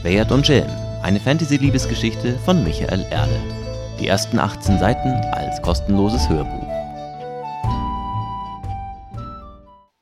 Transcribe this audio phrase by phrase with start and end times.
[0.00, 0.70] Schwert und Schelm,
[1.02, 3.42] eine Fantasy-Liebesgeschichte von Michael Erle.
[3.98, 6.68] Die ersten 18 Seiten als kostenloses Hörbuch.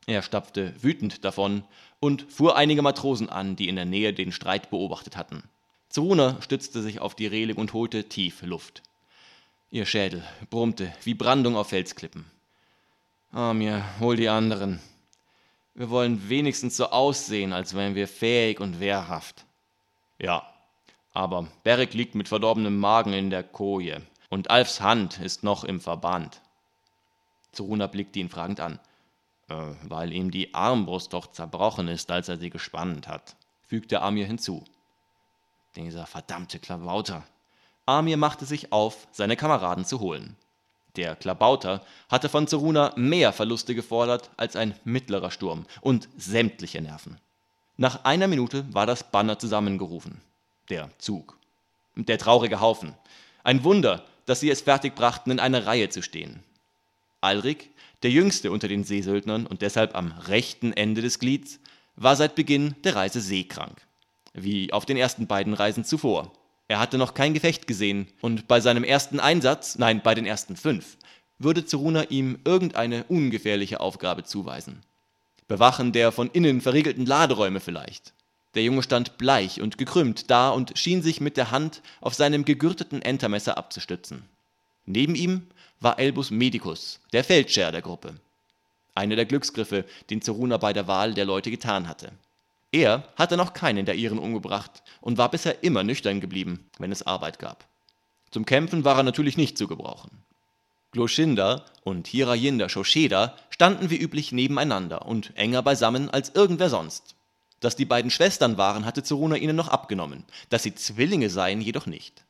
[0.06, 1.64] Er stapfte wütend davon
[1.98, 5.44] und fuhr einige Matrosen an, die in der Nähe den Streit beobachtet hatten.
[5.88, 8.82] Zeruna stützte sich auf die Reling und holte tief Luft.
[9.70, 12.26] Ihr Schädel brummte wie Brandung auf Felsklippen.
[13.32, 14.78] Ah, mir, hol die anderen.
[15.74, 19.46] Wir wollen wenigstens so aussehen, als wären wir fähig und wehrhaft.
[20.18, 20.42] Ja,
[21.12, 25.80] aber Beric liegt mit verdorbenem Magen in der Koje und Alfs Hand ist noch im
[25.80, 26.40] Verband.
[27.52, 28.78] Zeruna blickte ihn fragend an.
[29.48, 29.54] Äh,
[29.84, 34.64] weil ihm die Armbrust doch zerbrochen ist, als er sie gespannt hat, fügte Amir hinzu.
[35.76, 37.24] Dieser verdammte Klabauter.
[37.84, 40.36] Amir machte sich auf, seine Kameraden zu holen.
[40.96, 47.20] Der Klabauter hatte von Zeruna mehr Verluste gefordert als ein mittlerer Sturm und sämtliche Nerven.
[47.78, 50.22] Nach einer Minute war das Banner zusammengerufen.
[50.70, 51.36] Der Zug.
[51.94, 52.94] Der traurige Haufen.
[53.44, 56.42] Ein Wunder, dass sie es fertigbrachten, in einer Reihe zu stehen.
[57.20, 57.70] Alrik,
[58.02, 61.60] der jüngste unter den Seesöldnern und deshalb am rechten Ende des Glieds,
[61.96, 63.82] war seit Beginn der Reise seekrank.
[64.32, 66.32] Wie auf den ersten beiden Reisen zuvor.
[66.68, 70.56] Er hatte noch kein Gefecht gesehen und bei seinem ersten Einsatz, nein, bei den ersten
[70.56, 70.96] fünf,
[71.38, 74.82] würde Zeruna ihm irgendeine ungefährliche Aufgabe zuweisen.
[75.48, 78.12] Bewachen der von innen verriegelten Laderäume vielleicht.
[78.54, 82.44] Der Junge stand bleich und gekrümmt da und schien sich mit der Hand auf seinem
[82.44, 84.24] gegürteten Entermesser abzustützen.
[84.86, 85.46] Neben ihm
[85.80, 88.14] war Elbus Medicus, der Feldscher der Gruppe.
[88.94, 92.12] Einer der Glücksgriffe, den Zeruna bei der Wahl der Leute getan hatte.
[92.72, 97.06] Er hatte noch keinen der ihren umgebracht und war bisher immer nüchtern geblieben, wenn es
[97.06, 97.66] Arbeit gab.
[98.30, 100.10] Zum Kämpfen war er natürlich nicht zu gebrauchen.
[100.96, 107.16] Gloshinda und Hirayinda Shosheda standen wie üblich nebeneinander und enger beisammen als irgendwer sonst.
[107.60, 111.84] Dass die beiden Schwestern waren, hatte Zeruna ihnen noch abgenommen, dass sie Zwillinge seien jedoch
[111.84, 112.24] nicht.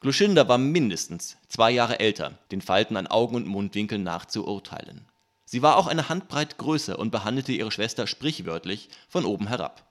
[0.00, 5.06] Gloshinda war mindestens zwei Jahre älter, den Falten an Augen und Mundwinkeln nach zu urteilen.
[5.44, 9.86] Sie war auch eine Handbreit größer und behandelte ihre Schwester sprichwörtlich von oben herab.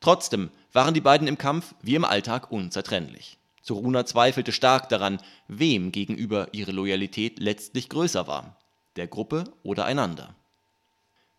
[0.00, 3.38] Trotzdem waren die beiden im Kampf wie im Alltag unzertrennlich.
[3.62, 5.18] Zoruna zweifelte stark daran,
[5.48, 8.56] wem gegenüber ihre Loyalität letztlich größer war,
[8.96, 10.34] der Gruppe oder einander.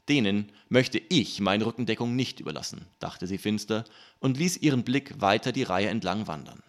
[0.10, 3.86] Denen möchte ich meine Rückendeckung nicht überlassen, dachte sie finster
[4.20, 6.64] und ließ ihren Blick weiter die Reihe entlang wandern.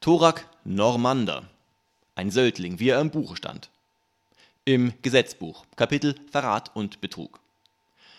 [0.00, 1.48] Thorak Normander,
[2.14, 3.70] ein Söldling, wie er im Buche stand
[4.64, 7.40] im Gesetzbuch, Kapitel Verrat und Betrug.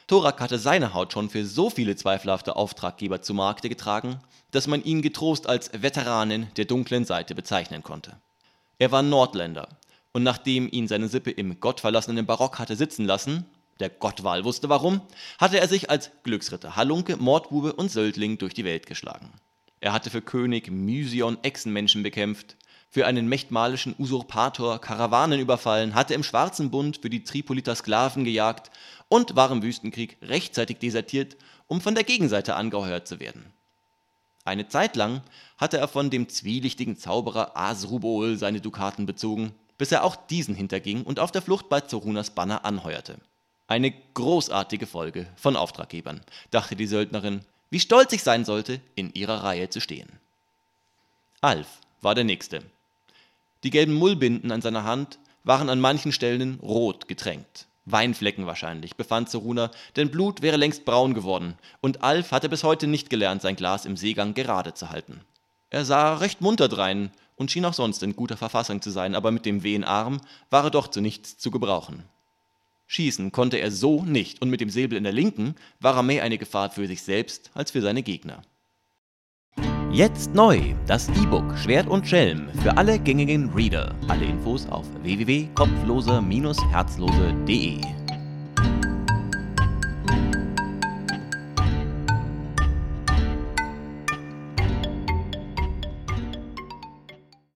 [0.08, 4.20] Thorak hatte seine Haut schon für so viele zweifelhafte Auftraggeber zu Markte getragen,
[4.52, 8.18] dass man ihn getrost als Veteranen der dunklen Seite bezeichnen konnte.
[8.78, 9.70] Er war Nordländer,
[10.14, 13.46] und nachdem ihn seine Sippe im gottverlassenen Barock hatte sitzen lassen,
[13.80, 15.02] der Gottwahl wusste warum,
[15.40, 19.32] hatte er sich als Glücksritter, Halunke, Mordbube und Söldling durch die Welt geschlagen.
[19.80, 22.58] Er hatte für König Mysion Echsenmenschen bekämpft,
[22.90, 28.70] für einen mächtmalischen Usurpator Karawanen überfallen, hatte im Schwarzen Bund für die Tripoliter Sklaven gejagt
[29.08, 33.54] und war im Wüstenkrieg rechtzeitig desertiert, um von der Gegenseite angeheuert zu werden.
[34.44, 35.22] Eine Zeit lang
[35.58, 41.04] hatte er von dem zwielichtigen Zauberer Asrubol seine Dukaten bezogen, bis er auch diesen hinterging
[41.04, 43.18] und auf der Flucht bei Zorunas Banner anheuerte.
[43.68, 49.44] Eine großartige Folge von Auftraggebern, dachte die Söldnerin, wie stolz ich sein sollte, in ihrer
[49.44, 50.10] Reihe zu stehen.
[51.40, 52.64] Alf war der Nächste.
[53.64, 57.68] Die gelben Mullbinden an seiner Hand waren an manchen Stellen rot getränkt.
[57.86, 62.88] Weinflecken wahrscheinlich, befand Seruna, denn Blut wäre längst braun geworden, und Alf hatte bis heute
[62.88, 65.22] nicht gelernt, sein Glas im Seegang gerade zu halten.
[65.70, 69.32] Er sah recht munter drein und schien auch sonst in guter Verfassung zu sein, aber
[69.32, 72.04] mit dem wehen Arm war er doch zu nichts zu gebrauchen.
[72.88, 76.24] Schießen konnte er so nicht, und mit dem Säbel in der linken war er mehr
[76.24, 78.42] eine Gefahr für sich selbst als für seine Gegner.
[79.94, 83.94] Jetzt neu das E-Book Schwert und Schelm für alle gängigen Reader.
[84.08, 88.01] Alle Infos auf www.kopflose-herzlose.de.